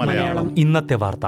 [0.00, 0.58] മലയാളം.
[0.58, 1.26] ഇന്നത്തെ വാർത്ത.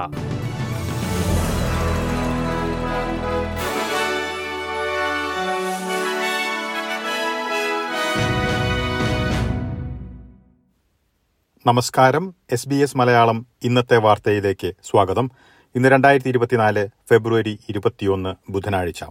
[11.67, 12.35] നമസ്കാരം.
[12.51, 15.31] എസ് ബി എസ് മലയാളം ഇന്നത്തെ വാർത്തയിലേക്ക് സ്വാഗതം.
[15.75, 19.03] ഇന്ന് രണ്ടായിരത്തി ഇരുപത്തിനാല് ഫെബ്രുവരി ഇരുപത്തിയൊന്ന് ബുധനാഴ്ച.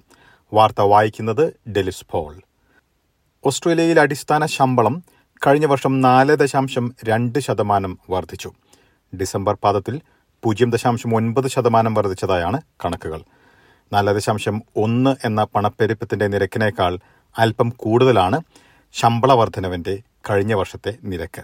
[0.52, 2.40] വാർത്ത വായിക്കുന്നത് ഡെലിസ് പോൾ.
[3.46, 5.02] ഓസ്ട്രേലിയയിൽ അടിസ്ഥാന ശമ്പളം
[5.46, 8.52] കഴിഞ്ഞ വർഷം നാല് ദശാംശം രണ്ട് ശതമാനം വർദ്ധിച്ചു.
[9.20, 10.00] ഡിസംബർ പാദത്തിൽ
[10.42, 13.20] പൂജ്യം ദശാംശം ഒൻപത് ശതമാനം വർദ്ധിച്ചതായാണ് കണക്കുകൾ.
[13.92, 16.98] നാല് ദശാംശം ഒന്ന് എന്ന പണപ്പെരുപ്പത്തിന്റെ നിരക്കിനേക്കാൾ
[17.38, 18.40] അല്പം കൂടുതലാണ്
[18.92, 19.98] ശമ്പള വർധനവിന്റെ
[20.30, 21.42] കഴിഞ്ഞ വർഷത്തെ നിരക്ക്.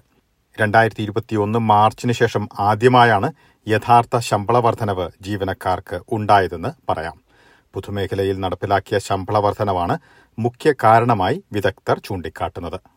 [0.60, 3.32] രണ്ടായിരത്തി ഇരുപത്തിയൊന്ന് മാർച്ചിന് ശേഷം ആദ്യമായാണ്
[3.68, 7.16] യഥാർത്ഥ ശമ്പള വർധനവ് ജീവനക്കാർക്ക് ഉണ്ടായതെന്ന് പറയാം.
[7.74, 9.98] പൊതുമേഖലയിൽ നടപ്പിലാക്കിയ ശമ്പള വർധനവാണ്
[10.38, 12.93] മുഖ്യ കാരണമായി വിദഗ്ധർ ചൂണ്ടിക്കാട്ടുന്നത്.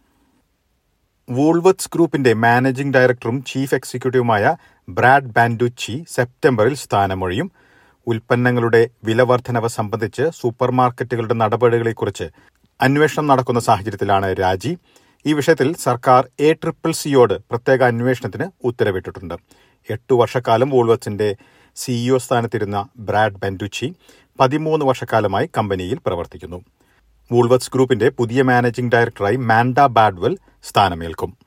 [1.30, 4.56] വൂൾവത്സ് ഗ്രൂപ്പിന്റെ മാനേജിംഗ് ഡയറക്ടറും ചീഫ് എക്സിക്യൂട്ടീവുമായ
[4.90, 7.52] ബ്രാഡ് ബാൻഡുച്ചി സെപ്റ്റംബറിൽ സ്ഥാനമൊഴിയും.
[8.08, 12.28] ഉൽപ്പന്നങ്ങളുടെ വിലവർദ്ധനവ് സംബന്ധിച്ച് സൂപ്പർമാർക്കറ്റുകളുടെ നടപടികളെക്കുറിച്ച്
[12.82, 14.78] അന്വേഷണം നടക്കുന്ന സാഹചര്യത്തിലാണ് രാജി.
[15.26, 19.36] ഈ വിഷയത്തിൽ സർക്കാർ എ ട്രിപ്പിൾ സിയോട് പ്രത്യേക അന്വേഷണത്തിന് ഉത്തരവിട്ടിട്ടുണ്ട്.
[19.90, 21.36] എട്ടു വർഷക്കാലം വോൾവത്സിന്റെ
[21.76, 23.94] സിഇഒ സ്ഥാനത്തിരുന്ന ബ്രാഡ് ബെൻഡുച്ചി
[24.40, 26.60] പതിമൂന്ന് വർഷക്കാലമായി കമ്പനിയിൽ പ്രവർത്തിക്കുന്നു.
[27.32, 31.38] വൂൾവത്സ് ഗ്രൂപ്പിന്റെ പുതിയ മാനേജിംഗ് ഡയറക്ടറായി മാൻഡ ബാഡ്വെൽ സ്ഥാനമേൽക്കും.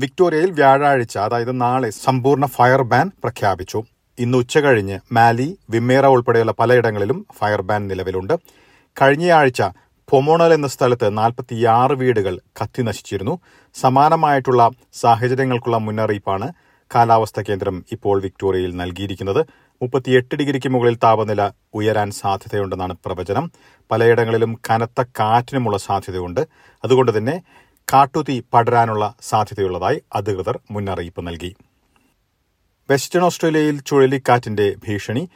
[0.00, 3.82] വിക്ടോറിയയിൽ വ്യാഴാഴ്ച അതായത് നാളെ സമ്പൂർണ ഫയർ ബാൻ പ്രഖ്യാപിച്ചു.
[4.18, 8.34] ഇന്ന് ഉച്ചകഴിഞ്ഞ് മാലി വിമേറ ഉൾപ്പെടെയുള്ള പലയിടങ്ങളിലും ഫയർ ബാൻ നിലവിലുണ്ട്.
[9.02, 9.62] കഴിഞ്ഞയാഴ്ച
[10.10, 13.40] പൊമോണൽ എന്ന സ്ഥലത്ത് നാൽപ്പത്തിയാറ് വീടുകൾ കത്തി നശിച്ചിരുന്നു.
[13.74, 16.52] സമാനമായിട്ടുള്ള സാഹചര്യങ്ങൾക്കുള്ള മുന്നറിയിപ്പാണ്
[16.94, 19.46] കാലാവസ്ഥാ കേന്ദ്രം ഇപ്പോൾ വിക്ടോറിയയിൽ നൽകിയിരിക്കുന്നത്.
[19.82, 23.52] മുപ്പത്തിയെട്ട് ഡിഗ്രിക്ക് മുകളിൽ താപനില ഉയരാൻ സാധ്യതയുണ്ടെന്നാണ് പ്രവചനം.
[23.90, 26.40] പലയിടങ്ങളിലും കനത്ത കാറ്റിനുമുള്ള സാധ്യതയുണ്ട്.
[26.84, 27.42] അതുകൊണ്ട് തന്നെ
[27.92, 31.56] കാട്ടുതീ പടരാനുള്ള സാധ്യതയുള്ളതായി അധികൃതർ മുന്നറിയിപ്പ് നൽകി.
[32.90, 35.28] വെസ്റ്റേൺ ഓസ്ട്രേലിയയിൽ ചുഴലിക്കാറ്റിന്റെ ഭീഷണി.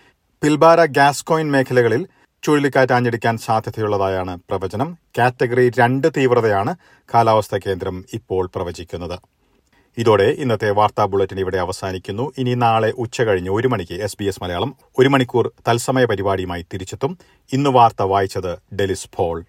[0.43, 2.07] പിൽബാര ഗ്യാസ്കോയിൻ മേഖലകളിൽ
[2.43, 4.99] ചുഴലിക്കാറ്റ് ആഞ്ഞടിക്കാൻ സാധ്യതയുള്ളതായാണ് പ്രവചനം.
[5.19, 6.77] കാറ്റഗറി രണ്ട് തീവ്രതയാണ്
[7.15, 9.19] കാലാവസ്ഥാ കേന്ദ്രം ഇപ്പോൾ പ്രവചിക്കുന്നത്.
[9.99, 12.33] ഇതോടെ ഇന്നത്തെ വാർത്താ ബുള്ളറ്റിൻ ഇവിടെ അവസാനിക്കുന്നു.
[12.39, 17.19] ഇനി നാളെ ഉച്ചകഴിഞ്ഞ് ഒരു മണിക്ക് എസ് ബി എസ് മലയാളം ഒരു മണിക്കൂർ തത്സമയ പരിപാടിയുമായി തിരിച്ചെത്തും.
[17.53, 19.45] ഇന്ന് വാർത്ത വായിച്ചത് ഡെലിസ് ഫോൾ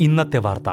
[0.00, 0.70] ഇന്നത്തെ വാർത്ത.